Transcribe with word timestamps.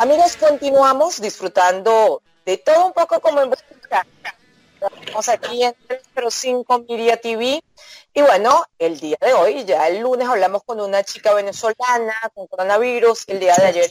Amigos, 0.00 0.38
continuamos 0.38 1.20
disfrutando 1.20 2.22
de 2.46 2.56
todo 2.56 2.86
un 2.86 2.94
poco 2.94 3.20
como 3.20 3.42
en 3.42 3.52
Estamos 3.52 5.28
aquí 5.28 5.62
en 5.62 5.74
305 5.88 6.86
Miria 6.88 7.18
TV. 7.18 7.62
Y 8.14 8.22
bueno, 8.22 8.64
el 8.78 8.98
día 8.98 9.18
de 9.20 9.34
hoy, 9.34 9.66
ya 9.66 9.88
el 9.88 10.00
lunes 10.00 10.26
hablamos 10.26 10.62
con 10.64 10.80
una 10.80 11.04
chica 11.04 11.34
venezolana 11.34 12.14
con 12.32 12.46
coronavirus, 12.46 13.24
el 13.26 13.40
día 13.40 13.54
de 13.56 13.66
ayer 13.66 13.90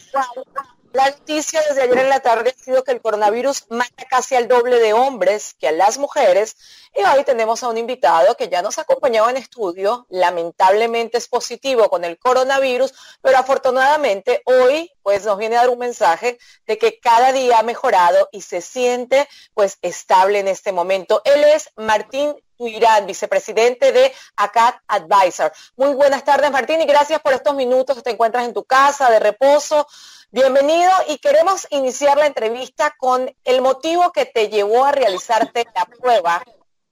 la 0.94 1.10
noticia 1.12 1.62
desde 1.68 1.84
ayer 1.84 2.00
en 2.00 2.10
la 2.10 2.20
tarde 2.20 2.54
ha 2.58 2.64
sido 2.64 2.84
que 2.84 2.92
el 2.92 3.02
coronavirus 3.02 3.66
mata 3.70 4.06
casi 4.10 4.36
al 4.36 4.48
doble 4.48 4.80
de 4.80 4.94
hombres 4.94 5.56
que 5.60 5.68
a 5.68 5.72
las 5.72 5.98
mujeres. 5.98 6.58
Y 6.96 7.04
hoy 7.04 7.24
tenemos 7.24 7.62
a 7.62 7.70
un 7.70 7.78
invitado 7.78 8.36
que 8.36 8.50
ya 8.50 8.62
nos 8.62 8.80
ha 8.80 8.82
acompañado 8.82 9.30
en 9.30 9.38
estudio. 9.38 10.08
Lamentablemente 10.10 11.18
es 11.18 11.28
positivo 11.28 11.90
con 11.90 12.04
el 12.04 12.18
coronavirus, 12.18 12.94
pero 13.22 13.38
afortunadamente 13.38 14.42
hoy 14.46 14.92
pues 15.04 15.26
nos 15.26 15.38
viene 15.38 15.58
a 15.58 15.62
dar 15.62 15.70
un 15.70 15.80
mensaje 15.80 16.40
de 16.66 16.78
que 16.78 17.00
cada 17.00 17.32
día 17.32 17.60
ha 17.60 17.64
mejorado 17.64 18.28
y 18.32 18.42
se 18.42 18.62
siente 18.62 19.28
pues 19.54 19.78
estable 19.82 20.40
en 20.40 20.48
este 20.48 20.72
momento. 20.72 21.22
Él 21.26 21.44
es 21.44 21.70
Martín 21.76 22.36
Tuirán, 22.60 23.08
vicepresidente 23.08 23.94
de 23.94 24.14
ACAT 24.36 24.82
Advisor. 24.88 25.54
Muy 25.78 25.94
buenas 25.94 26.26
tardes, 26.26 26.52
Martín, 26.52 26.82
y 26.82 26.86
gracias 26.86 27.22
por 27.22 27.32
estos 27.32 27.56
minutos 27.56 28.04
te 28.04 28.10
encuentras 28.10 28.46
en 28.46 28.54
tu 28.54 28.66
casa 28.66 29.10
de 29.10 29.20
reposo. 29.20 29.88
Bienvenido 30.32 30.92
y 31.10 31.18
queremos 31.18 31.66
iniciar 31.72 32.16
la 32.20 32.28
entrevista 32.28 32.94
con 33.00 33.32
el 33.46 33.62
motivo 33.64 34.12
que 34.12 34.28
te 34.28 34.48
llevó 34.48 34.86
a 34.86 34.92
realizarte 34.92 35.66
la 35.74 35.86
prueba 35.86 36.44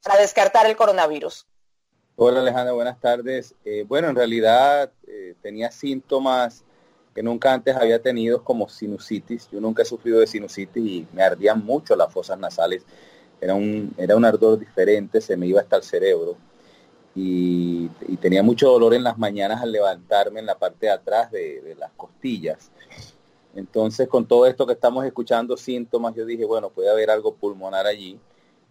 para 0.04 0.20
descartar 0.20 0.66
el 0.66 0.76
coronavirus. 0.76 1.45
Hola 2.16 2.40
Alejandra, 2.40 2.73
buenas 2.73 3.00
tardes. 3.00 3.54
Eh, 3.64 3.86
bueno, 3.88 4.09
en 4.09 4.16
realidad 4.16 4.92
eh, 5.05 5.36
tenía 5.40 5.70
síntomas 5.70 6.64
que 7.14 7.22
nunca 7.22 7.54
antes 7.54 7.76
había 7.76 8.02
tenido 8.02 8.44
como 8.44 8.68
sinusitis. 8.70 9.48
Yo 9.52 9.62
nunca 9.62 9.84
he 9.84 9.86
sufrido 9.86 10.20
de 10.20 10.26
sinusitis 10.26 10.84
y 10.84 11.08
me 11.14 11.22
ardían 11.22 11.64
mucho 11.64 11.95
las 11.95 12.12
fosas 12.12 12.40
nasales. 12.40 12.88
Era 13.40 13.53
un, 13.53 13.94
era 14.00 14.16
un 14.16 14.25
ardor 14.25 14.58
diferente, 14.58 15.22
se 15.22 15.38
me 15.38 15.45
iba 15.45 15.62
hasta 15.62 15.75
el 15.75 15.84
cerebro. 15.84 16.38
Y, 17.14 17.88
tenía 18.19 18.42
mucho 18.42 18.67
dolor 18.67 18.95
en 18.95 19.03
las 19.03 19.19
mañanas 19.19 19.62
al 19.62 19.72
levantarme 19.72 20.40
en 20.40 20.47
la 20.47 20.58
parte 20.58 20.88
de 20.88 20.92
atrás 20.92 21.30
de 21.31 21.75
las 21.78 21.92
costillas 21.92 22.72
entonces, 23.58 24.08
con 24.08 24.27
todo 24.27 24.45
esto 24.45 24.67
que 24.67 24.73
estamos 24.73 25.03
escuchando, 25.03 25.58
síntomas, 25.58 26.13
yo 26.13 26.27
dije, 26.27 26.45
bueno, 26.45 26.69
puede 26.69 26.91
haber 26.91 27.09
algo 27.09 27.33
pulmonar 27.33 27.88
allí. 27.88 28.19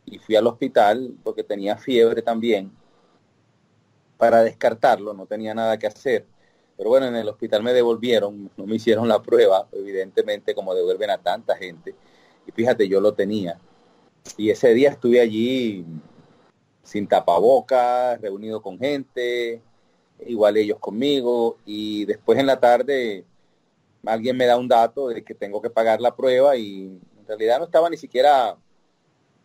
Y 0.04 0.18
fui 0.18 0.36
al 0.36 0.46
hospital 0.46 1.12
porque 1.24 1.42
tenía 1.42 1.76
fiebre 1.76 2.22
también 2.22 2.70
para 4.16 4.44
descartarlo, 4.44 5.12
no 5.12 5.26
tenía 5.26 5.54
nada 5.54 5.76
que 5.76 5.88
hacer. 5.88 6.24
Pero 6.76 6.90
bueno, 6.90 7.06
en 7.06 7.16
el 7.16 7.28
hospital 7.28 7.64
me 7.64 7.72
devolvieron, 7.72 8.48
no 8.56 8.64
me 8.64 8.76
hicieron 8.76 9.08
la 9.08 9.20
prueba, 9.20 9.66
evidentemente 9.72 10.54
como 10.54 10.72
devuelven 10.72 11.10
a 11.10 11.18
tanta 11.18 11.56
gente. 11.56 11.96
Y 12.46 12.52
fíjate, 12.52 12.86
yo 12.86 13.00
lo 13.00 13.12
tenía. 13.12 13.58
Y 14.36 14.50
ese 14.50 14.72
día 14.72 14.90
estuve 14.90 15.20
allí 15.20 15.84
sin 16.84 17.08
tapabocas, 17.08 18.20
reunido 18.20 18.62
con 18.62 18.78
gente, 18.78 19.60
igual 20.26 20.56
ellos 20.58 20.78
conmigo. 20.78 21.56
Y 21.66 22.04
después 22.04 22.38
en 22.38 22.46
la 22.46 22.60
tarde 22.60 23.24
alguien 24.04 24.36
me 24.36 24.46
da 24.46 24.56
un 24.56 24.68
dato 24.68 25.08
de 25.08 25.24
que 25.24 25.34
tengo 25.34 25.60
que 25.62 25.70
pagar 25.70 26.00
la 26.00 26.14
prueba 26.14 26.56
y 26.56 26.84
en 26.84 27.26
realidad 27.26 27.58
no 27.58 27.64
estaba 27.64 27.90
ni 27.90 27.96
siquiera 27.96 28.56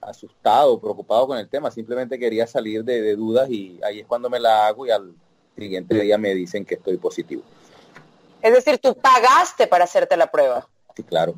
asustado, 0.02 0.80
preocupado 0.80 1.28
con 1.28 1.38
el 1.38 1.48
tema, 1.48 1.72
simplemente 1.72 2.18
quería 2.18 2.48
salir 2.48 2.84
de, 2.84 3.16
dudas 3.16 3.50
y 3.50 3.80
ahí 3.84 4.00
es 4.00 4.08
cuando 4.08 4.30
me 4.30 4.40
la 4.40 4.68
hago 4.68 4.88
y 4.88 4.92
al 4.92 5.14
siguiente 5.56 5.96
día 5.96 6.18
me 6.18 6.34
dicen 6.34 6.66
que 6.66 6.76
estoy 6.76 6.98
positivo. 6.98 7.44
Es 8.42 8.54
decir, 8.54 8.80
tú 8.80 8.96
pagaste 8.96 9.68
para 9.68 9.84
hacerte 9.84 10.18
la 10.18 10.32
prueba. 10.32 10.68
Sí, 10.96 11.04
claro. 11.04 11.36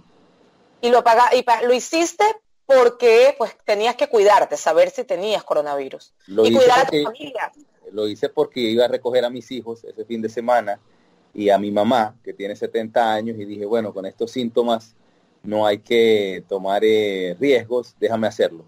Y 0.82 0.90
lo 0.90 1.04
paga, 1.04 1.30
y 1.36 1.44
lo 1.66 1.74
hiciste 1.74 2.24
porque 2.66 3.36
pues 3.38 3.56
tenías 3.66 3.96
que 3.96 4.08
cuidarte, 4.08 4.56
saber 4.56 4.90
si 4.90 5.04
tenías 5.04 5.44
coronavirus. 5.44 6.14
Lo 6.28 6.46
y 6.46 6.54
cuidar 6.54 6.80
a 6.80 6.90
tu 6.90 7.04
familia. 7.04 7.52
Lo 7.92 8.08
hice 8.08 8.30
porque 8.30 8.62
iba 8.62 8.86
a 8.86 8.88
recoger 8.88 9.26
a 9.26 9.30
mis 9.30 9.52
hijos 9.52 9.84
ese 9.84 10.06
fin 10.06 10.22
de 10.22 10.30
semana 10.30 10.80
y 11.34 11.50
a 11.50 11.58
mi 11.58 11.72
mamá, 11.72 12.16
que 12.24 12.34
tiene 12.34 12.56
70 12.56 13.14
años, 13.14 13.38
y 13.40 13.46
dije, 13.46 13.66
bueno, 13.66 13.94
con 13.94 14.06
estos 14.06 14.32
síntomas 14.32 14.96
no 15.42 15.66
hay 15.66 15.80
que 15.80 16.44
tomar 16.48 16.84
eh, 16.86 17.36
riesgos, 17.40 17.96
déjame 18.00 18.28
hacerlo. 18.28 18.66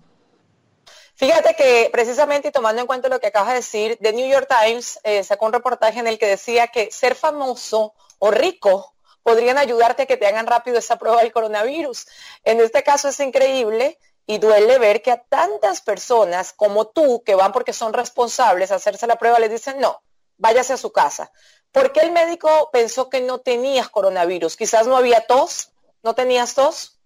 Fíjate 1.15 1.55
que 1.55 1.89
precisamente 1.93 2.49
y 2.49 2.51
tomando 2.51 2.81
en 2.81 2.87
cuenta 2.87 3.07
lo 3.07 3.19
que 3.21 3.27
acabas 3.27 3.49
de 3.49 3.55
decir, 3.55 3.97
The 4.01 4.11
New 4.11 4.27
York 4.29 4.49
Times 4.49 4.99
eh, 5.03 5.23
sacó 5.23 5.45
un 5.45 5.53
reportaje 5.53 5.99
en 5.99 6.07
el 6.07 6.19
que 6.19 6.27
decía 6.27 6.67
que 6.67 6.91
ser 6.91 7.15
famoso 7.15 7.93
o 8.19 8.31
rico 8.31 8.93
podrían 9.23 9.57
ayudarte 9.57 10.03
a 10.03 10.05
que 10.05 10.17
te 10.17 10.27
hagan 10.27 10.45
rápido 10.45 10.77
esa 10.77 10.97
prueba 10.97 11.21
del 11.21 11.31
coronavirus. 11.31 12.05
En 12.43 12.59
este 12.59 12.83
caso 12.83 13.07
es 13.07 13.19
increíble 13.21 13.97
y 14.27 14.39
duele 14.39 14.77
ver 14.77 15.01
que 15.01 15.11
a 15.11 15.23
tantas 15.23 15.81
personas 15.81 16.51
como 16.51 16.87
tú, 16.87 17.23
que 17.25 17.35
van 17.35 17.53
porque 17.53 17.73
son 17.73 17.93
responsables 17.93 18.71
a 18.71 18.75
hacerse 18.75 19.07
la 19.07 19.15
prueba, 19.15 19.39
les 19.39 19.51
dicen, 19.51 19.79
no, 19.79 20.01
váyase 20.37 20.73
a 20.73 20.77
su 20.77 20.91
casa. 20.91 21.31
¿Por 21.75 21.91
qué 21.91 21.99
el 22.03 22.13
médico 22.13 22.69
pensó 22.71 23.09
que 23.09 23.19
no 23.19 23.39
tenías 23.39 23.89
coronavirus? 23.89 24.55
Quizás 24.55 24.87
no 24.87 24.95
había 24.95 25.27
tos, 25.27 25.73
¿no 26.03 26.15
tenías 26.15 26.55
tos? 26.55 26.97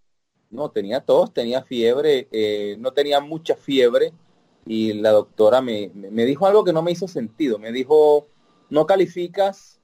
No, 0.52 0.70
tenía 0.70 1.02
tos, 1.02 1.34
tenía 1.34 1.64
fiebre, 1.64 2.28
eh, 2.32 2.76
no 2.78 2.94
tenía 2.94 3.20
mucha 3.20 3.56
fiebre 3.56 4.14
y 4.68 4.94
la 4.94 5.10
doctora 5.10 5.60
me, 5.60 5.90
me 5.96 6.24
dijo 6.24 6.46
algo 6.46 6.64
que 6.64 6.72
no 6.72 6.84
me 6.84 6.92
hizo 6.92 7.08
sentido. 7.08 7.58
Me 7.58 7.72
dijo, 7.72 8.28
no 8.70 8.86
calificas 8.86 9.80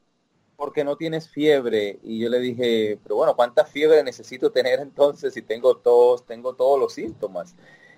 porque 0.55 0.83
no 0.83 0.97
tienes 0.97 1.29
fiebre. 1.29 1.97
Y 2.03 2.19
yo 2.19 2.29
le 2.29 2.39
dije, 2.39 2.99
pero 3.01 3.15
bueno, 3.15 3.35
¿cuánta 3.35 3.65
fiebre 3.65 4.03
necesito 4.03 4.51
tener 4.51 4.79
entonces 4.81 5.33
si 5.33 5.41
tengo 5.41 5.77
tos, 5.77 6.27
tengo 6.27 6.53
todos 6.53 6.79
los 6.79 6.93
síntomas? 6.93 7.55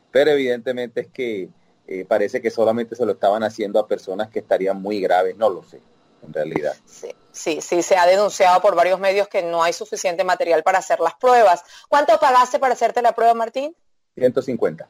Pero 0.10 0.32
evidentemente 0.32 1.02
es 1.02 1.08
que 1.08 1.50
eh, 1.86 2.06
parece 2.06 2.42
que 2.42 2.50
solamente 2.50 2.96
se 2.96 3.06
lo 3.06 3.12
estaban 3.12 3.44
haciendo 3.44 3.78
a 3.78 3.90
personas 3.90 4.30
que 4.30 4.40
estarían 4.40 4.82
muy 4.82 5.02
graves, 5.02 5.36
no 5.36 5.50
lo 5.50 5.64
sé 5.64 5.82
en 6.26 6.34
realidad. 6.34 6.76
Sí, 6.86 7.14
sí, 7.32 7.62
sí, 7.62 7.82
se 7.82 7.96
ha 7.96 8.06
denunciado 8.06 8.62
por 8.62 8.76
varios 8.76 9.00
medios 9.00 9.28
que 9.28 9.44
no 9.44 9.64
hay 9.64 9.74
suficiente 9.74 10.24
material 10.24 10.64
para 10.64 10.80
hacer 10.80 11.00
las 11.00 11.16
pruebas. 11.16 11.64
¿Cuánto 11.88 12.18
pagaste 12.20 12.60
para 12.60 12.74
hacerte 12.74 13.02
la 13.02 13.14
prueba, 13.14 13.34
Martín? 13.34 13.76
150. 14.16 14.88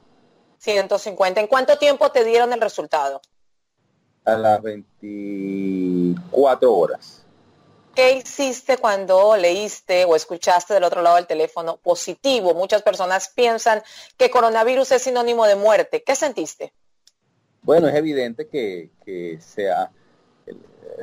150. 0.60 1.42
¿En 1.42 1.48
cuánto 1.48 1.78
tiempo 1.78 2.12
te 2.12 2.24
dieron 2.24 2.54
el 2.54 2.62
resultado? 2.62 3.22
A 4.26 4.36
las 4.36 4.62
24 4.62 6.74
horas. 6.74 7.24
¿Qué 7.96 8.14
hiciste 8.14 8.78
cuando 8.78 9.36
leíste 9.36 10.06
o 10.06 10.16
escuchaste 10.16 10.76
del 10.76 10.84
otro 10.84 11.02
lado 11.02 11.16
del 11.16 11.26
teléfono 11.26 11.78
positivo? 11.78 12.54
Muchas 12.54 12.84
personas 12.84 13.32
piensan 13.36 13.82
que 14.18 14.30
coronavirus 14.30 14.92
es 14.92 15.02
sinónimo 15.02 15.48
de 15.48 15.56
muerte. 15.56 16.04
¿Qué 16.04 16.16
sentiste? 16.16 16.74
Bueno, 17.64 17.88
es 17.88 17.96
evidente 17.96 18.48
que, 18.48 18.92
que 19.04 19.40
sea 19.42 19.92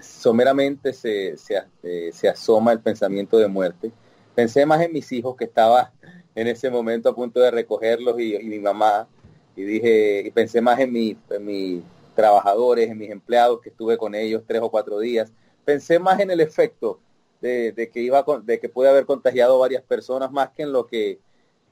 someramente 0.03 0.93
se, 0.93 1.37
eh, 1.82 2.10
se, 2.12 2.28
asoma 2.28 2.72
el 2.72 2.81
pensamiento 2.81 3.38
de 3.38 3.49
muerte. 3.49 3.93
Pensé 4.34 4.66
más 4.66 4.81
en 4.82 4.93
mis 4.93 5.10
hijos 5.12 5.37
que 5.37 5.44
estaba 5.44 5.93
en 6.34 6.49
ese 6.49 6.71
momento 6.71 7.09
a 7.09 7.15
punto 7.15 7.41
de 7.41 7.50
recogerlos 7.50 8.19
y, 8.21 8.38
mi 8.38 8.59
mamá 8.59 9.09
y 9.56 9.62
dije 9.62 10.22
y 10.27 10.31
pensé 10.31 10.60
más 10.60 10.81
en, 10.81 10.93
mi, 10.93 11.16
en 11.31 11.44
mis 11.44 11.82
trabajadores, 12.15 12.91
en 12.91 12.99
mis 12.99 13.10
empleados 13.10 13.60
que 13.60 13.71
estuve 13.71 13.97
con 13.97 14.15
ellos 14.15 14.43
tres 14.47 14.60
o 14.62 14.71
cuatro 14.71 14.99
días. 14.99 15.32
Pensé 15.65 15.99
más 15.99 16.21
en 16.21 16.31
el 16.31 16.41
efecto 16.41 17.00
de, 17.41 17.91
que 17.93 18.00
iba 18.00 18.25
de 18.43 18.59
que 18.59 18.69
pude 18.69 18.88
haber 18.88 19.06
contagiado 19.06 19.59
varias 19.59 19.82
personas 19.82 20.32
más 20.32 20.50
que 20.50 20.62
en 20.62 20.72
lo 20.72 20.87
que 20.87 21.21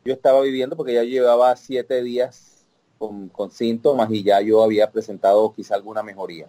yo 0.05 0.13
estaba 0.13 0.43
viviendo 0.43 0.77
porque 0.77 0.95
ya 0.95 1.03
llevaba 1.03 1.57
siete 1.57 2.03
días 2.03 2.67
con, 2.99 3.29
con 3.31 3.51
síntomas 3.51 4.11
y 4.11 4.23
ya 4.23 4.41
yo 4.43 4.63
había 4.63 4.91
presentado 4.91 5.53
quizá 5.55 5.75
alguna 5.75 6.03
mejoría 6.03 6.49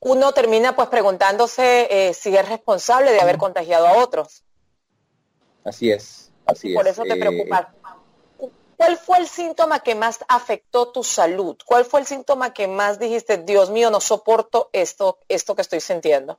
uno 0.00 0.32
termina 0.32 0.76
pues 0.76 0.88
preguntándose 0.88 1.88
eh, 1.90 2.14
si 2.14 2.36
es 2.36 2.48
responsable 2.48 3.12
de 3.12 3.20
haber 3.20 3.38
contagiado 3.38 3.86
a 3.86 4.02
otros. 4.02 4.44
Así 5.64 5.90
es, 5.90 6.30
así 6.46 6.72
Por 6.72 6.86
eso 6.86 7.02
te 7.02 7.14
eh, 7.14 7.20
preocupa. 7.20 7.74
¿Cuál 8.76 8.96
fue 8.96 9.18
el 9.18 9.26
síntoma 9.26 9.80
que 9.80 9.96
más 9.96 10.20
afectó 10.28 10.92
tu 10.92 11.02
salud? 11.02 11.56
¿Cuál 11.66 11.84
fue 11.84 11.98
el 12.00 12.06
síntoma 12.06 12.54
que 12.54 12.68
más 12.68 13.00
dijiste, 13.00 13.38
Dios 13.38 13.70
mío, 13.70 13.90
no 13.90 14.00
soporto 14.00 14.70
esto, 14.72 15.18
esto 15.28 15.56
que 15.56 15.62
estoy 15.62 15.80
sintiendo? 15.80 16.38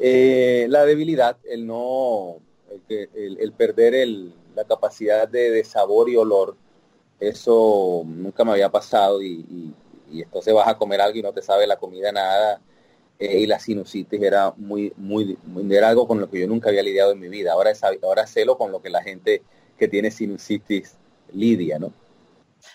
Eh, 0.00 0.66
la 0.68 0.84
debilidad, 0.84 1.36
el 1.44 1.68
no, 1.68 2.38
el, 2.88 3.52
perder 3.52 4.08
la 4.56 4.64
capacidad 4.64 5.28
de, 5.28 5.62
sabor 5.64 6.08
y 6.08 6.16
olor, 6.16 6.56
eso 7.20 8.02
nunca 8.04 8.44
me 8.44 8.52
había 8.52 8.68
pasado 8.68 9.22
y 9.22 9.44
y 9.48 9.72
entonces 10.12 10.52
vas 10.52 10.68
a 10.68 10.76
comer 10.76 11.00
algo 11.00 11.18
y 11.18 11.22
no 11.22 11.32
te 11.32 11.42
sabe 11.42 11.66
la 11.66 11.76
comida 11.76 12.12
nada. 12.12 12.60
Eh, 13.18 13.40
y 13.40 13.46
la 13.46 13.58
sinusitis 13.58 14.22
era 14.22 14.54
muy, 14.56 14.94
muy, 14.96 15.38
muy, 15.44 15.74
era 15.74 15.90
algo 15.90 16.08
con 16.08 16.20
lo 16.20 16.30
que 16.30 16.40
yo 16.40 16.46
nunca 16.46 16.70
había 16.70 16.82
lidiado 16.82 17.12
en 17.12 17.20
mi 17.20 17.28
vida. 17.28 17.52
Ahora, 17.52 17.70
es, 17.70 17.82
ahora 17.84 18.24
lo 18.46 18.56
con 18.56 18.72
lo 18.72 18.80
que 18.80 18.88
la 18.88 19.02
gente 19.02 19.42
que 19.78 19.88
tiene 19.88 20.10
sinusitis 20.10 20.94
lidia, 21.32 21.78
¿no? 21.78 21.92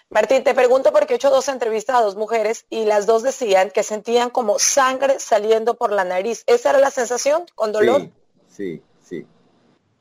Martín, 0.10 0.44
te 0.44 0.54
pregunto 0.54 0.92
porque 0.92 1.14
he 1.14 1.16
hecho 1.16 1.30
dos 1.30 1.48
entrevistas 1.48 1.96
a 1.96 2.02
dos 2.02 2.16
mujeres 2.16 2.66
y 2.70 2.86
las 2.86 3.06
dos 3.06 3.24
decían 3.24 3.72
que 3.72 3.84
sentían 3.84 4.30
como 4.30 4.60
sangre 4.60 5.20
saliendo 5.20 5.76
por 5.76 5.92
la 5.92 6.04
nariz. 6.04 6.44
¿Esa 6.48 6.72
era 6.72 6.80
la 6.80 6.92
sensación 6.92 7.46
con 7.56 7.72
dolor? 7.72 8.10
Sí, 8.48 8.82
sí, 9.04 9.18
sí. 9.20 9.28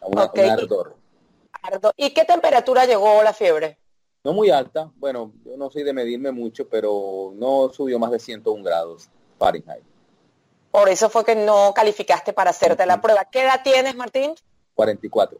un 0.02 0.18
ardor. 0.18 0.96
¿Y 1.96 2.10
qué 2.10 2.24
temperatura 2.24 2.84
llegó 2.84 3.22
la 3.22 3.32
fiebre? 3.32 3.78
No 4.24 4.32
muy 4.32 4.50
alta, 4.50 4.90
bueno, 4.96 5.32
yo 5.44 5.56
no 5.58 5.70
soy 5.70 5.82
de 5.82 5.92
medirme 5.92 6.32
mucho, 6.32 6.66
pero 6.66 7.32
no 7.34 7.68
subió 7.70 7.98
más 7.98 8.10
de 8.10 8.18
101 8.18 8.64
grados 8.64 9.10
Fahrenheit. 9.38 9.84
Por 10.70 10.88
eso 10.88 11.10
fue 11.10 11.26
que 11.26 11.36
no 11.36 11.72
calificaste 11.74 12.32
para 12.32 12.50
hacerte 12.50 12.86
la 12.86 13.02
prueba. 13.02 13.26
¿Qué 13.26 13.42
edad 13.42 13.60
tienes, 13.62 13.94
Martín? 13.94 14.34
44. 14.74 15.38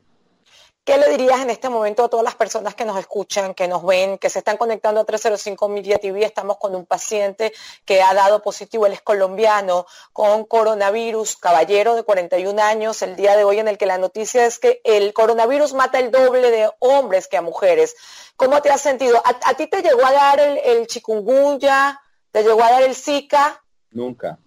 ¿Qué 0.84 0.98
le 0.98 1.08
dirías 1.08 1.40
en 1.40 1.48
este 1.48 1.70
momento 1.70 2.04
a 2.04 2.10
todas 2.10 2.24
las 2.24 2.34
personas 2.34 2.74
que 2.74 2.84
nos 2.84 2.98
escuchan, 2.98 3.54
que 3.54 3.66
nos 3.66 3.86
ven, 3.86 4.18
que 4.18 4.28
se 4.28 4.40
están 4.40 4.58
conectando 4.58 5.00
a 5.00 5.04
305 5.06 5.66
Media 5.70 5.96
TV? 5.96 6.22
Estamos 6.26 6.58
con 6.58 6.74
un 6.74 6.84
paciente 6.84 7.54
que 7.86 8.02
ha 8.02 8.12
dado 8.12 8.42
positivo, 8.42 8.84
él 8.84 8.92
es 8.92 9.00
colombiano, 9.00 9.86
con 10.12 10.44
coronavirus, 10.44 11.36
caballero 11.36 11.94
de 11.94 12.02
41 12.02 12.62
años, 12.62 13.00
el 13.00 13.16
día 13.16 13.34
de 13.34 13.44
hoy 13.44 13.60
en 13.60 13.68
el 13.68 13.78
que 13.78 13.86
la 13.86 13.96
noticia 13.96 14.44
es 14.44 14.58
que 14.58 14.82
el 14.84 15.14
coronavirus 15.14 15.72
mata 15.72 15.98
el 15.98 16.10
doble 16.10 16.50
de 16.50 16.70
hombres 16.80 17.28
que 17.28 17.38
a 17.38 17.42
mujeres. 17.42 17.96
¿Cómo 18.36 18.60
te 18.60 18.68
has 18.68 18.82
sentido? 18.82 19.22
¿A, 19.24 19.54
ti 19.54 19.66
te 19.68 19.80
llegó 19.80 20.04
a 20.04 20.12
dar 20.12 20.38
el, 20.38 20.58
el 20.58 20.86
chikungunya? 20.86 21.98
¿Te 22.30 22.42
llegó 22.42 22.62
a 22.62 22.70
dar 22.70 22.82
el 22.82 22.94
Zika? 22.94 23.64
Nunca. 23.90 24.38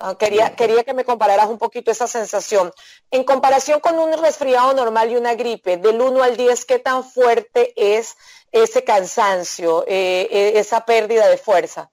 Ah, 0.00 0.16
quería, 0.16 0.54
quería 0.54 0.84
que 0.84 0.94
me 0.94 1.04
compararas 1.04 1.48
un 1.48 1.58
poquito 1.58 1.90
esa 1.90 2.06
sensación. 2.06 2.70
En 3.10 3.24
comparación 3.24 3.80
con 3.80 3.98
un 3.98 4.12
resfriado 4.22 4.72
normal 4.72 5.10
y 5.10 5.16
una 5.16 5.34
gripe, 5.34 5.76
del 5.76 6.00
1 6.00 6.22
al 6.22 6.36
10, 6.36 6.64
¿qué 6.66 6.78
tan 6.78 7.02
fuerte 7.02 7.72
es 7.74 8.16
ese 8.52 8.84
cansancio, 8.84 9.84
eh, 9.88 10.28
eh, 10.30 10.52
esa 10.54 10.84
pérdida 10.84 11.28
de 11.28 11.36
fuerza? 11.36 11.90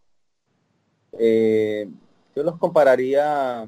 Eh, 1.17 1.87
yo 2.35 2.43
los 2.43 2.59
compararía, 2.59 3.67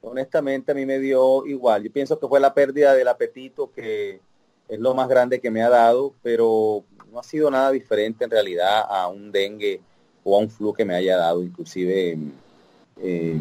honestamente 0.00 0.72
a 0.72 0.74
mí 0.74 0.84
me 0.84 0.98
dio 0.98 1.46
igual. 1.46 1.84
Yo 1.84 1.92
pienso 1.92 2.18
que 2.18 2.26
fue 2.26 2.40
la 2.40 2.52
pérdida 2.52 2.92
del 2.92 3.06
apetito 3.06 3.70
que 3.70 4.20
es 4.68 4.80
lo 4.80 4.94
más 4.94 5.08
grande 5.08 5.40
que 5.40 5.50
me 5.52 5.62
ha 5.62 5.68
dado, 5.68 6.12
pero 6.22 6.82
no 7.12 7.20
ha 7.20 7.22
sido 7.22 7.52
nada 7.52 7.70
diferente 7.70 8.24
en 8.24 8.30
realidad 8.32 8.84
a 8.88 9.06
un 9.06 9.30
dengue 9.30 9.80
o 10.24 10.34
a 10.34 10.40
un 10.40 10.50
flu 10.50 10.72
que 10.72 10.84
me 10.84 10.96
haya 10.96 11.16
dado, 11.16 11.40
inclusive 11.40 12.18
eh, 13.00 13.38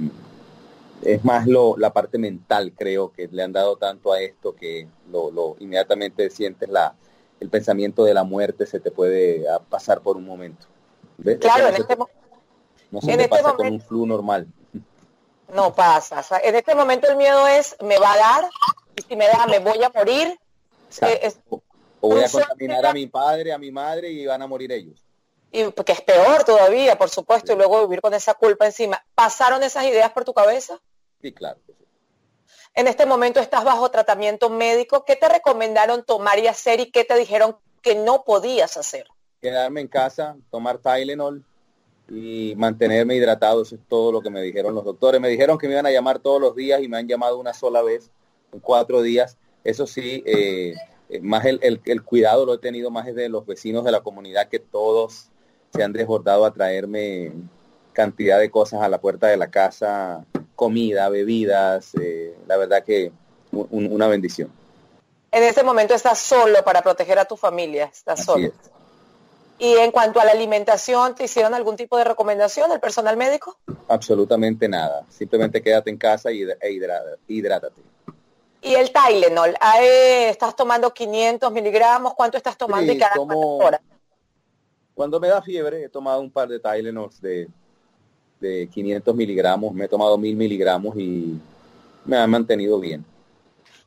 es 1.01 1.24
más 1.24 1.48
lo, 1.48 1.75
la 1.77 1.92
parte 1.92 2.18
mental, 2.18 2.74
creo, 2.77 3.12
que 3.12 3.27
le 3.27 3.44
han 3.44 3.51
dado 3.51 3.75
tanto 3.77 4.13
a 4.13 4.21
esto 4.21 4.56
que 4.56 4.88
lo, 5.12 5.56
inmediatamente 5.59 6.30
sientes 6.30 6.69
la, 6.69 6.95
el 7.39 7.50
pensamiento 7.50 8.03
de 8.03 8.13
la 8.13 8.24
muerte 8.24 8.65
se 8.65 8.80
te 8.80 8.92
puede 8.92 9.45
pasar 9.69 10.01
por 10.01 10.18
un 10.18 10.25
momento. 10.25 10.68
Claro, 11.39 11.68
en 11.68 11.75
este, 11.75 11.98
no 12.92 13.01
se 13.01 13.12
este 13.12 13.27
pasa 13.27 13.53
con 13.53 13.68
un 13.68 13.81
flu 13.81 14.06
normal. 14.06 14.48
No 15.53 15.74
pasa. 15.74 16.24
en 16.44 16.56
este 16.56 16.75
momento 16.75 17.09
el 17.09 17.18
miedo 17.18 17.48
es, 17.48 17.75
me 17.83 17.98
va 17.98 18.13
a 18.13 18.18
dar, 18.18 18.50
y 18.95 19.01
si 19.01 19.15
me 19.15 19.27
da, 19.27 19.45
me 19.48 19.59
voy 19.59 19.83
a 19.83 19.89
morir. 19.89 20.39
Eh, 21.01 21.33
o 22.00 22.09
voy 22.09 22.24
a 22.24 22.30
contaminar 22.30 22.86
a 22.86 22.94
mi 22.94 23.07
padre, 23.07 23.53
a 23.53 23.57
mi 23.57 23.71
madre 23.71 24.12
y 24.12 24.25
van 24.25 24.42
a 24.42 24.48
morir 24.48 24.71
ellos 24.71 25.11
y 25.51 25.71
que 25.71 25.92
es 25.92 26.01
peor 26.01 26.44
todavía, 26.45 26.98
por 26.98 27.09
supuesto, 27.09 27.53
y 27.53 27.56
luego 27.56 27.86
vivir 27.88 28.01
con 28.01 28.13
esa 28.13 28.33
culpa 28.33 28.65
encima. 28.65 29.03
¿Pasaron 29.15 29.63
esas 29.63 29.86
ideas 29.86 30.12
por 30.12 30.24
tu 30.24 30.33
cabeza? 30.33 30.80
Sí, 31.21 31.33
claro. 31.33 31.59
En 32.74 32.88
este 32.88 33.06
momento 33.06 33.39
estás 33.42 33.65
bajo 33.65 33.92
tratamiento 33.92 34.50
médico. 34.50 35.03
¿Qué 35.03 35.18
te 35.18 35.27
recomendaron 35.27 36.06
tomar 36.06 36.39
y 36.39 36.48
hacer 36.48 36.80
y 36.80 36.89
qué 36.89 37.03
te 37.03 37.18
dijeron 37.18 37.57
que 37.81 37.95
no 37.95 38.24
podías 38.24 38.77
hacer? 38.77 39.07
Quedarme 39.42 39.81
en 39.81 39.88
casa, 39.88 40.38
tomar 40.50 40.77
Tylenol 40.77 41.44
y 42.09 42.53
mantenerme 42.56 43.15
hidratado. 43.15 43.63
Eso 43.63 43.75
es 43.75 43.81
todo 43.89 44.13
lo 44.13 44.21
que 44.21 44.30
me 44.30 44.42
dijeron 44.42 44.74
los 44.74 44.86
doctores. 44.86 45.19
Me 45.19 45.27
dijeron 45.27 45.57
que 45.57 45.68
me 45.68 45.74
iban 45.74 45.86
a 45.86 45.92
llamar 45.92 46.19
todos 46.19 46.39
los 46.39 46.56
días 46.56 46.81
y 46.81 46.88
me 46.88 46.98
han 46.98 47.09
llamado 47.09 47.38
una 47.38 47.53
sola 47.53 47.81
vez 47.81 48.09
en 48.53 48.62
cuatro 48.62 49.01
días. 49.01 49.38
Eso 49.65 49.86
sí, 49.86 50.24
eh, 50.25 50.75
eh, 51.09 51.19
más 51.19 51.44
el, 51.45 51.81
el, 51.83 52.03
cuidado 52.03 52.45
lo 52.45 52.53
he 52.53 52.57
tenido 52.57 52.89
más 52.89 53.13
de 53.13 53.27
los 53.27 53.45
vecinos 53.45 53.83
de 53.83 53.92
la 53.92 54.01
comunidad 54.01 54.48
que 54.48 54.59
todos 54.59 55.30
se 55.73 55.83
han 55.83 55.94
desbordado 55.94 56.45
a 56.45 56.53
traerme 56.53 57.31
cantidad 57.94 58.39
de 58.39 58.50
cosas 58.50 58.81
a 58.81 58.89
la 58.89 59.00
puerta 59.00 59.27
de 59.27 59.38
la 59.38 59.50
casa, 59.50 60.25
comida, 60.56 61.09
bebidas, 61.09 61.94
eh, 61.95 62.35
la 62.47 62.57
verdad 62.57 62.83
que 62.83 63.12
una 63.51 64.07
bendición. 64.07 64.51
En 65.31 65.44
este 65.44 65.63
momento 65.63 65.94
estás 65.94 66.19
solo 66.19 66.63
para 66.63 66.81
proteger 66.81 67.19
a 67.19 67.25
tu 67.25 67.38
familia, 67.38 67.85
estás 67.85 68.23
solo. 68.23 68.51
Y 69.59 69.75
en 69.75 69.91
cuanto 69.91 70.19
a 70.19 70.25
la 70.25 70.31
alimentación, 70.31 71.13
¿te 71.15 71.25
hicieron 71.25 71.53
algún 71.53 71.75
tipo 71.75 71.97
de 71.97 72.03
recomendación 72.03 72.71
el 72.71 72.79
personal 72.79 73.15
médico? 73.15 73.57
Absolutamente 73.88 74.67
nada. 74.67 75.06
Simplemente 75.09 75.62
quédate 75.62 75.89
en 75.89 75.97
casa 75.97 76.31
y, 76.31 76.41
e 76.41 76.71
hidrátate. 77.27 77.81
¿Y 78.63 78.74
el 78.74 78.91
Tylenol? 78.91 79.56
¿Estás 79.79 80.56
tomando 80.56 80.94
500 80.94 81.51
miligramos? 81.51 82.13
¿Cuánto 82.15 82.38
estás 82.38 82.57
tomando 82.57 82.91
y 82.91 82.97
cada 82.97 83.15
hora? 83.19 83.81
Cuando 85.01 85.19
me 85.19 85.30
da 85.30 85.42
fiebre, 85.42 85.83
he 85.83 85.89
tomado 85.89 86.21
un 86.21 86.30
par 86.30 86.48
de 86.48 86.59
Tylenols 86.59 87.19
de, 87.19 87.48
de 88.39 88.69
500 88.71 89.15
miligramos, 89.15 89.74
me 89.74 89.86
he 89.86 89.88
tomado 89.88 90.15
1000 90.15 90.36
miligramos 90.36 90.95
y 90.95 91.42
me 92.06 92.18
ha 92.18 92.27
mantenido 92.27 92.80
bien. 92.80 93.03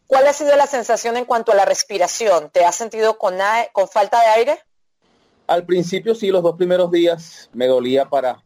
¿Cuál 0.08 0.26
ha 0.26 0.32
sido 0.32 0.56
la 0.56 0.66
sensación 0.66 1.16
en 1.16 1.24
cuanto 1.24 1.52
a 1.52 1.54
la 1.54 1.64
respiración? 1.64 2.50
¿Te 2.50 2.64
has 2.64 2.74
sentido 2.74 3.16
con, 3.16 3.36
con 3.72 3.86
falta 3.86 4.20
de 4.22 4.26
aire? 4.26 4.58
Al 5.46 5.64
principio 5.64 6.16
sí, 6.16 6.32
los 6.32 6.42
dos 6.42 6.56
primeros 6.56 6.90
días 6.90 7.48
me 7.52 7.68
dolía 7.68 8.06
para 8.06 8.42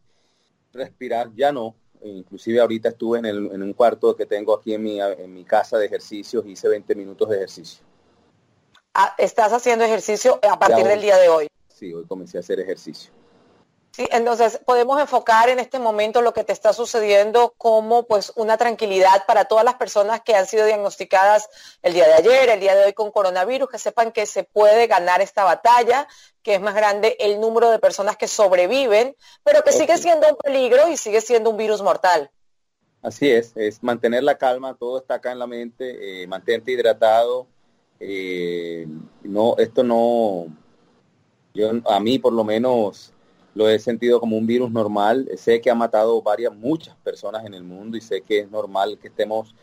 respirar, 0.71 1.31
ya 1.35 1.51
no. 1.51 1.73
Inclusive 2.03 2.59
ahorita 2.59 2.89
estuve 2.89 3.17
en, 3.17 3.25
el, 3.25 3.49
en 3.51 3.63
un 3.63 3.73
cuarto 3.73 4.15
que 4.15 4.27
tengo 4.27 4.53
aquí 4.53 4.75
en 4.75 4.83
mi, 4.83 5.01
en 5.01 5.33
mi 5.33 5.43
casa 5.43 5.79
de 5.79 5.87
ejercicios, 5.87 6.45
hice 6.45 6.69
20 6.69 6.93
minutos 6.93 7.29
de 7.29 7.37
ejercicio. 7.37 7.83
Ah, 8.93 9.15
¿Estás 9.17 9.53
haciendo 9.53 9.85
ejercicio 9.85 10.39
a 10.47 10.59
partir 10.59 10.85
del 10.85 11.01
día 11.01 11.17
de 11.17 11.29
hoy? 11.29 11.49
Sí, 11.79 11.93
hoy 11.93 12.05
comencé 12.05 12.37
a 12.37 12.41
hacer 12.41 12.59
ejercicio. 12.59 13.11
Sí, 13.91 14.07
entonces 14.11 14.59
podemos 14.65 14.99
enfocar 15.01 15.49
en 15.49 15.57
este 15.57 15.79
momento 15.79 16.21
lo 16.21 16.31
que 16.31 16.43
te 16.43 16.53
está 16.53 16.73
sucediendo 16.73 17.55
como 17.57 18.03
pues 18.03 18.31
una 18.35 18.55
tranquilidad 18.55 19.25
para 19.25 19.45
todas 19.45 19.65
las 19.65 19.75
personas 19.75 20.21
que 20.21 20.35
han 20.35 20.45
sido 20.45 20.65
diagnosticadas 20.65 21.49
el 21.81 21.93
día 21.93 22.07
de 22.07 22.13
ayer, 22.13 22.49
el 22.49 22.59
día 22.59 22.75
de 22.75 22.85
hoy 22.85 22.93
con 22.93 23.11
coronavirus, 23.11 23.67
que 23.67 23.79
sepan 23.79 24.11
que 24.11 24.27
se 24.27 24.43
puede 24.43 24.85
ganar 24.85 25.21
esta 25.21 25.43
batalla, 25.43 26.07
que 26.43 26.55
es 26.55 26.61
más 26.61 26.75
grande 26.75 27.17
el 27.19 27.41
número 27.41 27.71
de 27.71 27.79
personas 27.79 28.15
que 28.15 28.27
sobreviven, 28.27 29.15
pero 29.43 29.63
que 29.63 29.71
sigue 29.71 29.97
siendo 29.97 30.29
un 30.29 30.35
peligro 30.35 30.87
y 30.89 30.95
sigue 30.95 31.21
siendo 31.21 31.49
un 31.49 31.57
virus 31.57 31.81
mortal. 31.81 32.29
Así 33.01 33.31
es, 33.31 33.53
es 33.55 33.81
mantener 33.81 34.23
la 34.23 34.37
calma, 34.37 34.75
todo 34.75 34.99
está 34.99 35.15
acá 35.15 35.31
en 35.31 35.39
la 35.39 35.47
mente, 35.47 36.23
eh, 36.23 36.27
mantente 36.27 36.71
hidratado, 36.71 37.47
eh, 37.99 38.87
no, 39.23 39.55
esto 39.57 39.83
no, 39.83 40.47
yo, 41.53 41.71
a 41.85 41.99
mí 41.99 42.19
por 42.19 42.33
lo 42.33 42.43
menos 42.43 43.13
lo 43.55 43.67
he 43.67 43.79
sentido 43.79 44.19
como 44.19 44.37
un 44.37 44.47
virus 44.47 44.71
normal. 44.71 45.29
Sé 45.37 45.59
que 45.61 45.69
ha 45.69 45.75
matado 45.75 46.21
varias, 46.21 46.55
muchas 46.55 46.95
personas 46.97 47.45
en 47.45 47.53
el 47.53 47.63
mundo 47.63 47.97
y 47.97 48.01
sé 48.01 48.21
que 48.21 48.39
es 48.39 48.49
normal 48.49 48.97
que 49.01 49.07
estemos 49.07 49.53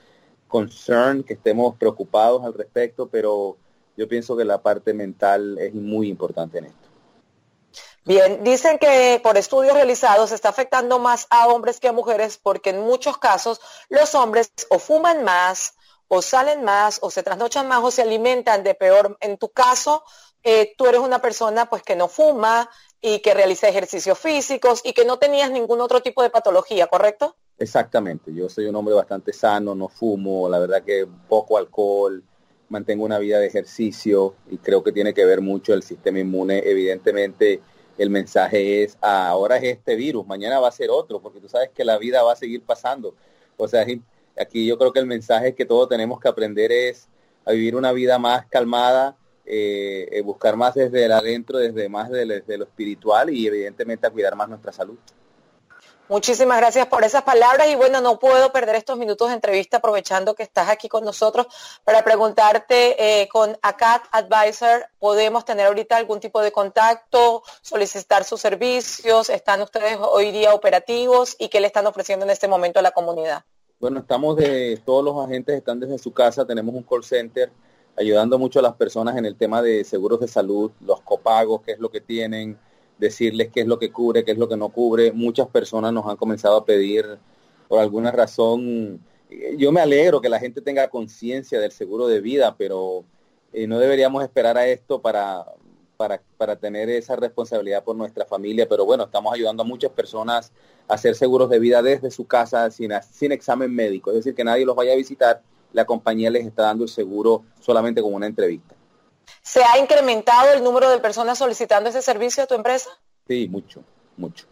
concerned, 0.48 1.24
que 1.24 1.34
estemos 1.34 1.76
preocupados 1.76 2.44
al 2.44 2.54
respecto, 2.54 3.08
pero 3.08 3.56
yo 3.96 4.08
pienso 4.08 4.36
que 4.36 4.44
la 4.44 4.60
parte 4.60 4.92
mental 4.92 5.58
es 5.58 5.74
muy 5.74 6.08
importante 6.08 6.58
en 6.58 6.66
esto. 6.66 6.86
Bien, 8.04 8.44
dicen 8.44 8.78
que 8.78 9.20
por 9.22 9.36
estudios 9.36 9.74
realizados 9.74 10.30
está 10.30 10.50
afectando 10.50 11.00
más 11.00 11.26
a 11.30 11.48
hombres 11.48 11.80
que 11.80 11.88
a 11.88 11.92
mujeres 11.92 12.38
porque 12.40 12.70
en 12.70 12.80
muchos 12.80 13.18
casos 13.18 13.60
los 13.88 14.14
hombres 14.14 14.52
o 14.68 14.78
fuman 14.78 15.24
más, 15.24 15.75
o 16.08 16.22
salen 16.22 16.64
más, 16.64 16.98
o 17.02 17.10
se 17.10 17.22
trasnochan 17.22 17.68
más, 17.68 17.82
o 17.82 17.90
se 17.90 18.02
alimentan 18.02 18.62
de 18.62 18.74
peor. 18.74 19.16
En 19.20 19.38
tu 19.38 19.48
caso, 19.48 20.02
eh, 20.42 20.74
tú 20.76 20.86
eres 20.86 21.00
una 21.00 21.20
persona 21.20 21.66
pues 21.66 21.82
que 21.82 21.96
no 21.96 22.08
fuma 22.08 22.70
y 23.00 23.20
que 23.20 23.34
realiza 23.34 23.68
ejercicios 23.68 24.18
físicos 24.18 24.80
y 24.84 24.92
que 24.92 25.04
no 25.04 25.18
tenías 25.18 25.50
ningún 25.50 25.80
otro 25.80 26.00
tipo 26.00 26.22
de 26.22 26.30
patología, 26.30 26.86
¿correcto? 26.86 27.36
Exactamente, 27.58 28.32
yo 28.34 28.48
soy 28.48 28.66
un 28.66 28.76
hombre 28.76 28.94
bastante 28.94 29.32
sano, 29.32 29.74
no 29.74 29.88
fumo, 29.88 30.48
la 30.48 30.58
verdad 30.58 30.82
que 30.82 31.06
poco 31.28 31.56
alcohol, 31.56 32.22
mantengo 32.68 33.04
una 33.04 33.18
vida 33.18 33.38
de 33.38 33.46
ejercicio 33.46 34.34
y 34.50 34.58
creo 34.58 34.82
que 34.82 34.92
tiene 34.92 35.14
que 35.14 35.24
ver 35.24 35.40
mucho 35.40 35.72
el 35.72 35.82
sistema 35.82 36.18
inmune. 36.18 36.62
Evidentemente 36.64 37.60
el 37.98 38.10
mensaje 38.10 38.82
es, 38.82 38.98
ah, 39.00 39.28
ahora 39.28 39.56
es 39.56 39.64
este 39.64 39.94
virus, 39.96 40.26
mañana 40.26 40.60
va 40.60 40.68
a 40.68 40.72
ser 40.72 40.90
otro, 40.90 41.20
porque 41.20 41.40
tú 41.40 41.48
sabes 41.48 41.70
que 41.70 41.84
la 41.84 41.98
vida 41.98 42.22
va 42.22 42.32
a 42.32 42.36
seguir 42.36 42.62
pasando. 42.62 43.14
O 43.56 43.68
sea, 43.68 43.86
aquí 44.38 44.66
yo 44.66 44.78
creo 44.78 44.92
que 44.92 45.00
el 45.00 45.06
mensaje 45.06 45.54
que 45.54 45.64
todos 45.64 45.88
tenemos 45.88 46.20
que 46.20 46.28
aprender 46.28 46.72
es 46.72 47.08
a 47.44 47.52
vivir 47.52 47.76
una 47.76 47.92
vida 47.92 48.18
más 48.18 48.46
calmada, 48.46 49.16
eh, 49.44 50.08
eh, 50.10 50.22
buscar 50.22 50.56
más 50.56 50.74
desde 50.74 51.04
el 51.04 51.12
adentro, 51.12 51.58
desde 51.58 51.88
más 51.88 52.10
desde 52.10 52.58
lo 52.58 52.64
espiritual 52.64 53.30
y 53.30 53.46
evidentemente 53.46 54.06
a 54.06 54.10
cuidar 54.10 54.34
más 54.34 54.48
nuestra 54.48 54.72
salud. 54.72 54.98
Muchísimas 56.08 56.58
gracias 56.58 56.86
por 56.86 57.02
esas 57.02 57.24
palabras 57.24 57.66
y 57.68 57.74
bueno, 57.74 58.00
no 58.00 58.20
puedo 58.20 58.52
perder 58.52 58.76
estos 58.76 58.96
minutos 58.96 59.28
de 59.28 59.34
entrevista 59.34 59.78
aprovechando 59.78 60.36
que 60.36 60.44
estás 60.44 60.68
aquí 60.68 60.88
con 60.88 61.04
nosotros 61.04 61.48
para 61.82 62.04
preguntarte 62.04 63.22
eh, 63.22 63.28
con 63.28 63.58
ACAT 63.60 64.04
Advisor, 64.12 64.86
¿podemos 65.00 65.44
tener 65.44 65.66
ahorita 65.66 65.96
algún 65.96 66.20
tipo 66.20 66.40
de 66.42 66.52
contacto, 66.52 67.42
solicitar 67.60 68.22
sus 68.22 68.40
servicios? 68.40 69.30
¿Están 69.30 69.62
ustedes 69.62 69.98
hoy 70.00 70.30
día 70.30 70.54
operativos 70.54 71.34
y 71.40 71.48
qué 71.48 71.58
le 71.58 71.66
están 71.66 71.88
ofreciendo 71.88 72.24
en 72.24 72.30
este 72.30 72.46
momento 72.46 72.78
a 72.78 72.82
la 72.82 72.92
comunidad? 72.92 73.44
Bueno, 73.78 74.00
estamos 74.00 74.36
de, 74.36 74.80
todos 74.86 75.04
los 75.04 75.22
agentes 75.22 75.54
están 75.54 75.78
desde 75.78 75.98
su 75.98 76.10
casa, 76.10 76.46
tenemos 76.46 76.74
un 76.74 76.82
call 76.82 77.04
center 77.04 77.50
ayudando 77.94 78.38
mucho 78.38 78.58
a 78.58 78.62
las 78.62 78.74
personas 78.74 79.16
en 79.16 79.26
el 79.26 79.36
tema 79.36 79.60
de 79.60 79.84
seguros 79.84 80.18
de 80.20 80.28
salud, 80.28 80.70
los 80.80 81.02
copagos, 81.02 81.60
qué 81.62 81.72
es 81.72 81.78
lo 81.78 81.90
que 81.90 82.00
tienen, 82.00 82.58
decirles 82.98 83.50
qué 83.52 83.60
es 83.60 83.66
lo 83.66 83.78
que 83.78 83.92
cubre, 83.92 84.24
qué 84.24 84.32
es 84.32 84.38
lo 84.38 84.48
que 84.48 84.56
no 84.56 84.70
cubre. 84.70 85.12
Muchas 85.12 85.48
personas 85.48 85.92
nos 85.92 86.06
han 86.06 86.16
comenzado 86.16 86.56
a 86.56 86.64
pedir, 86.64 87.18
por 87.68 87.78
alguna 87.80 88.10
razón, 88.10 89.00
yo 89.58 89.72
me 89.72 89.80
alegro 89.82 90.22
que 90.22 90.30
la 90.30 90.40
gente 90.40 90.62
tenga 90.62 90.88
conciencia 90.88 91.60
del 91.60 91.72
seguro 91.72 92.06
de 92.06 92.20
vida, 92.22 92.56
pero 92.56 93.04
eh, 93.52 93.66
no 93.66 93.78
deberíamos 93.78 94.22
esperar 94.22 94.56
a 94.56 94.66
esto 94.66 95.02
para, 95.02 95.44
para, 95.96 96.20
para 96.36 96.56
tener 96.56 96.88
esa 96.90 97.16
responsabilidad 97.16 97.84
por 97.84 97.96
nuestra 97.96 98.24
familia. 98.24 98.68
Pero 98.68 98.84
bueno, 98.84 99.04
estamos 99.04 99.32
ayudando 99.32 99.62
a 99.62 99.66
muchas 99.66 99.90
personas 99.90 100.52
a 100.88 100.94
hacer 100.94 101.14
seguros 101.14 101.50
de 101.50 101.58
vida 101.58 101.82
desde 101.82 102.10
su 102.10 102.26
casa 102.26 102.70
sin, 102.70 102.92
sin 103.12 103.32
examen 103.32 103.74
médico, 103.74 104.10
es 104.10 104.18
decir, 104.18 104.34
que 104.34 104.44
nadie 104.44 104.64
los 104.64 104.76
vaya 104.76 104.92
a 104.92 104.96
visitar, 104.96 105.42
la 105.72 105.84
compañía 105.84 106.30
les 106.30 106.46
está 106.46 106.62
dando 106.62 106.84
el 106.84 106.90
seguro 106.90 107.44
solamente 107.60 108.00
con 108.00 108.14
una 108.14 108.26
entrevista. 108.26 108.74
¿Se 109.42 109.62
ha 109.62 109.78
incrementado 109.78 110.52
el 110.52 110.62
número 110.62 110.90
de 110.90 110.98
personas 110.98 111.38
solicitando 111.38 111.90
ese 111.90 112.02
servicio 112.02 112.44
a 112.44 112.46
tu 112.46 112.54
empresa? 112.54 112.90
Sí, 113.26 113.48
mucho, 113.48 113.82
mucho. 114.16 114.46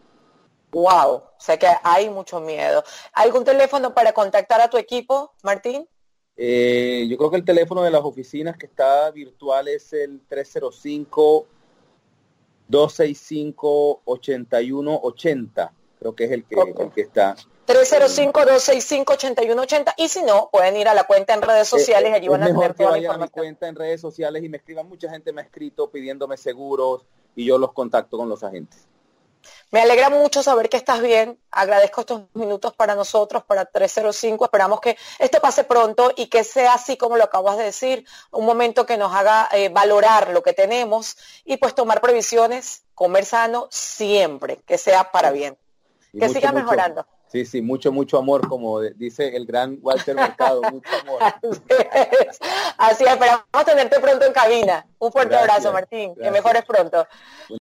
Wow, 0.72 1.14
o 1.14 1.32
sea 1.38 1.56
que 1.56 1.68
hay 1.84 2.10
mucho 2.10 2.40
miedo. 2.40 2.82
¿Algún 3.12 3.44
teléfono 3.44 3.94
para 3.94 4.12
contactar 4.12 4.60
a 4.60 4.68
tu 4.68 4.76
equipo, 4.76 5.32
Martín? 5.42 5.88
Eh, 6.36 7.06
yo 7.08 7.16
creo 7.16 7.30
que 7.30 7.36
el 7.36 7.44
teléfono 7.44 7.82
de 7.82 7.90
las 7.90 8.02
oficinas 8.02 8.56
que 8.56 8.66
está 8.66 9.10
virtual 9.10 9.68
es 9.68 9.92
el 9.92 10.20
305 10.28 11.46
265 12.68 14.02
8180. 14.04 15.72
Creo 15.98 16.14
que 16.14 16.24
es 16.24 16.30
el 16.32 16.44
que, 16.44 16.56
el 16.60 16.92
que 16.92 17.00
está. 17.02 17.36
305-265-8180 17.66 19.94
y 19.96 20.08
si 20.08 20.22
no, 20.22 20.50
pueden 20.52 20.76
ir 20.76 20.86
a 20.88 20.94
la 20.94 21.04
cuenta 21.04 21.32
en 21.34 21.40
redes 21.40 21.68
eh, 21.68 21.78
sociales, 21.78 22.12
allí 22.12 22.28
van 22.28 22.42
a 22.42 22.46
tener 22.46 22.74
toda 22.74 22.90
la 22.90 22.98
información. 22.98 23.22
a 23.22 23.24
mi 23.24 23.30
cuenta 23.30 23.68
en 23.68 23.76
redes 23.76 24.02
sociales 24.02 24.44
y 24.44 24.50
me 24.50 24.58
escriban, 24.58 24.86
mucha 24.86 25.08
gente 25.10 25.32
me 25.32 25.40
ha 25.40 25.44
escrito 25.44 25.90
pidiéndome 25.90 26.36
seguros 26.36 27.06
y 27.34 27.46
yo 27.46 27.56
los 27.58 27.72
contacto 27.72 28.18
con 28.18 28.28
los 28.28 28.44
agentes. 28.44 28.86
Me 29.70 29.80
alegra 29.80 30.10
mucho 30.10 30.42
saber 30.42 30.68
que 30.68 30.76
estás 30.76 31.00
bien. 31.00 31.38
Agradezco 31.50 32.02
estos 32.02 32.22
minutos 32.34 32.72
para 32.74 32.94
nosotros, 32.94 33.44
para 33.44 33.64
305. 33.64 34.44
Esperamos 34.44 34.80
que 34.80 34.96
esto 35.18 35.40
pase 35.40 35.64
pronto 35.64 36.12
y 36.16 36.26
que 36.26 36.44
sea 36.44 36.74
así 36.74 36.96
como 36.96 37.16
lo 37.16 37.24
acabas 37.24 37.56
de 37.58 37.64
decir, 37.64 38.06
un 38.30 38.46
momento 38.46 38.86
que 38.86 38.96
nos 38.96 39.14
haga 39.14 39.48
eh, 39.52 39.68
valorar 39.68 40.30
lo 40.30 40.42
que 40.42 40.52
tenemos 40.52 41.16
y 41.44 41.56
pues 41.56 41.74
tomar 41.74 42.00
previsiones, 42.00 42.82
comer 42.94 43.24
sano 43.24 43.68
siempre, 43.70 44.58
que 44.66 44.78
sea 44.78 45.10
para 45.10 45.30
bien. 45.30 45.56
que 46.18 46.28
siga 46.28 46.52
mejorando. 46.52 47.06
Sí, 47.34 47.44
sí, 47.44 47.62
mucho, 47.62 47.90
mucho 47.90 48.16
amor, 48.16 48.48
como 48.48 48.80
dice 48.80 49.34
el 49.36 49.44
gran 49.44 49.76
Walter 49.82 50.14
Mercado, 50.14 50.62
mucho 50.72 50.88
amor. 51.02 51.20
Así, 52.78 53.02
es. 53.02 53.10
esperamos 53.10 53.42
tenerte 53.66 53.98
pronto 53.98 54.24
en 54.24 54.32
cabina. 54.32 54.86
Un 55.00 55.10
fuerte 55.10 55.34
abrazo, 55.34 55.72
Martín, 55.72 56.14
que 56.14 56.30
mejores 56.30 56.64
pronto. 56.64 57.08